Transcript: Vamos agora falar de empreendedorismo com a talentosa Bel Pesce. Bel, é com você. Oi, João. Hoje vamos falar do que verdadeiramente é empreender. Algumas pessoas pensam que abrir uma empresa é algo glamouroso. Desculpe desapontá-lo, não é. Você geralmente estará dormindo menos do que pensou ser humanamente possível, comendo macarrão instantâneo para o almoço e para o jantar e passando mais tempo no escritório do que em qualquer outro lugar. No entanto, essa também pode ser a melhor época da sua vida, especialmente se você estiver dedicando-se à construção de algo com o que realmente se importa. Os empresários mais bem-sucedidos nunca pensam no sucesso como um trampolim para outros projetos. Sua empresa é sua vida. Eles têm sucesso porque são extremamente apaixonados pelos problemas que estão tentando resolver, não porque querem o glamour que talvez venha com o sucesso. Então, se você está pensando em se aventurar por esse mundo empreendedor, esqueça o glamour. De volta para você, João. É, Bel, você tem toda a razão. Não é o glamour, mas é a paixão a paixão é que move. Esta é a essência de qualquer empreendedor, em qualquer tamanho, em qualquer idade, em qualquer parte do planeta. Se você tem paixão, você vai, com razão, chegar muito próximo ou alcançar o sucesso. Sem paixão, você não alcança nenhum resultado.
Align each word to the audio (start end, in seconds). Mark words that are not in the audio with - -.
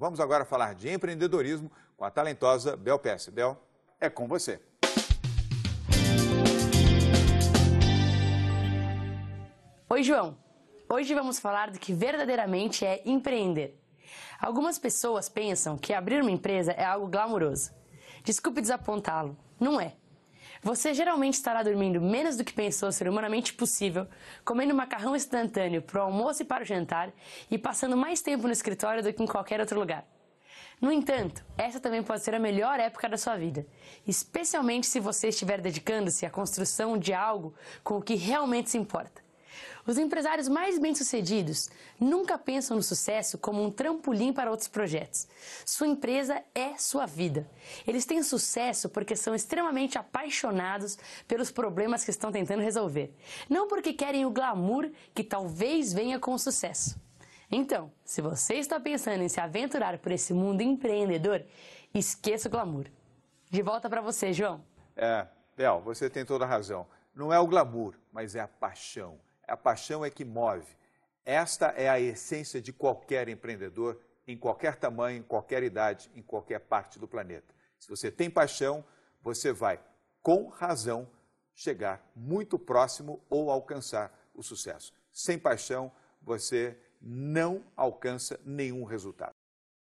Vamos 0.00 0.18
agora 0.18 0.46
falar 0.46 0.74
de 0.74 0.88
empreendedorismo 0.88 1.70
com 1.94 2.06
a 2.06 2.10
talentosa 2.10 2.74
Bel 2.74 2.98
Pesce. 2.98 3.30
Bel, 3.30 3.62
é 4.00 4.08
com 4.08 4.26
você. 4.26 4.58
Oi, 9.90 10.02
João. 10.02 10.38
Hoje 10.88 11.12
vamos 11.12 11.38
falar 11.38 11.70
do 11.70 11.78
que 11.78 11.92
verdadeiramente 11.92 12.82
é 12.82 13.02
empreender. 13.04 13.78
Algumas 14.40 14.78
pessoas 14.78 15.28
pensam 15.28 15.76
que 15.76 15.92
abrir 15.92 16.22
uma 16.22 16.30
empresa 16.30 16.72
é 16.72 16.82
algo 16.82 17.06
glamouroso. 17.06 17.70
Desculpe 18.24 18.62
desapontá-lo, 18.62 19.36
não 19.60 19.78
é. 19.78 19.96
Você 20.62 20.92
geralmente 20.92 21.34
estará 21.34 21.62
dormindo 21.62 22.00
menos 22.02 22.36
do 22.36 22.44
que 22.44 22.52
pensou 22.52 22.92
ser 22.92 23.08
humanamente 23.08 23.54
possível, 23.54 24.06
comendo 24.44 24.74
macarrão 24.74 25.16
instantâneo 25.16 25.80
para 25.80 26.00
o 26.00 26.04
almoço 26.04 26.42
e 26.42 26.44
para 26.44 26.62
o 26.62 26.66
jantar 26.66 27.10
e 27.50 27.56
passando 27.56 27.96
mais 27.96 28.20
tempo 28.20 28.46
no 28.46 28.52
escritório 28.52 29.02
do 29.02 29.10
que 29.10 29.22
em 29.22 29.26
qualquer 29.26 29.58
outro 29.58 29.80
lugar. 29.80 30.04
No 30.78 30.92
entanto, 30.92 31.42
essa 31.56 31.80
também 31.80 32.02
pode 32.02 32.22
ser 32.22 32.34
a 32.34 32.38
melhor 32.38 32.78
época 32.78 33.08
da 33.08 33.16
sua 33.16 33.36
vida, 33.36 33.66
especialmente 34.06 34.86
se 34.86 35.00
você 35.00 35.28
estiver 35.28 35.62
dedicando-se 35.62 36.26
à 36.26 36.30
construção 36.30 36.98
de 36.98 37.14
algo 37.14 37.54
com 37.82 37.96
o 37.96 38.02
que 38.02 38.14
realmente 38.14 38.70
se 38.70 38.76
importa. 38.76 39.29
Os 39.86 39.98
empresários 39.98 40.48
mais 40.48 40.78
bem-sucedidos 40.78 41.70
nunca 41.98 42.38
pensam 42.38 42.76
no 42.76 42.82
sucesso 42.82 43.38
como 43.38 43.62
um 43.62 43.70
trampolim 43.70 44.32
para 44.32 44.50
outros 44.50 44.68
projetos. 44.68 45.26
Sua 45.64 45.86
empresa 45.86 46.42
é 46.54 46.76
sua 46.76 47.06
vida. 47.06 47.48
Eles 47.86 48.04
têm 48.04 48.22
sucesso 48.22 48.88
porque 48.88 49.16
são 49.16 49.34
extremamente 49.34 49.98
apaixonados 49.98 50.98
pelos 51.26 51.50
problemas 51.50 52.04
que 52.04 52.10
estão 52.10 52.30
tentando 52.30 52.62
resolver, 52.62 53.14
não 53.48 53.66
porque 53.66 53.92
querem 53.92 54.26
o 54.26 54.30
glamour 54.30 54.90
que 55.14 55.24
talvez 55.24 55.92
venha 55.92 56.18
com 56.18 56.34
o 56.34 56.38
sucesso. 56.38 57.00
Então, 57.50 57.90
se 58.04 58.22
você 58.22 58.54
está 58.54 58.78
pensando 58.78 59.22
em 59.22 59.28
se 59.28 59.40
aventurar 59.40 59.98
por 59.98 60.12
esse 60.12 60.32
mundo 60.32 60.60
empreendedor, 60.60 61.44
esqueça 61.92 62.48
o 62.48 62.50
glamour. 62.50 62.86
De 63.50 63.62
volta 63.62 63.90
para 63.90 64.00
você, 64.00 64.32
João. 64.32 64.64
É, 64.94 65.26
Bel, 65.56 65.80
você 65.80 66.08
tem 66.08 66.24
toda 66.24 66.44
a 66.44 66.48
razão. 66.48 66.86
Não 67.12 67.32
é 67.32 67.40
o 67.40 67.46
glamour, 67.48 67.94
mas 68.12 68.36
é 68.36 68.40
a 68.40 68.46
paixão 68.46 69.18
a 69.50 69.56
paixão 69.56 70.04
é 70.04 70.10
que 70.10 70.24
move. 70.24 70.76
Esta 71.24 71.66
é 71.76 71.88
a 71.88 72.00
essência 72.00 72.60
de 72.62 72.72
qualquer 72.72 73.28
empreendedor, 73.28 74.00
em 74.26 74.36
qualquer 74.36 74.76
tamanho, 74.76 75.18
em 75.18 75.22
qualquer 75.22 75.62
idade, 75.62 76.10
em 76.14 76.22
qualquer 76.22 76.60
parte 76.60 76.98
do 76.98 77.08
planeta. 77.08 77.54
Se 77.78 77.88
você 77.88 78.10
tem 78.10 78.30
paixão, 78.30 78.84
você 79.20 79.52
vai, 79.52 79.80
com 80.22 80.48
razão, 80.48 81.08
chegar 81.54 82.10
muito 82.14 82.58
próximo 82.58 83.20
ou 83.28 83.50
alcançar 83.50 84.16
o 84.34 84.42
sucesso. 84.42 84.94
Sem 85.12 85.38
paixão, 85.38 85.92
você 86.22 86.78
não 87.00 87.64
alcança 87.76 88.38
nenhum 88.44 88.84
resultado. 88.84 89.39